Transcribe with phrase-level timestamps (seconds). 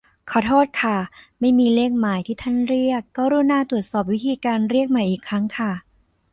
[0.29, 0.97] ขอโทษค่ะ
[1.39, 5.71] ไม่มีเลขหมายที่ท่านเรียก กรุณาตรวจสอบวิธีการเรียกใหม่อีกครั้งค่ะ